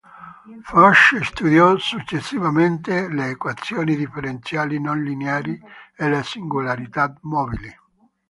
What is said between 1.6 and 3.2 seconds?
successivamente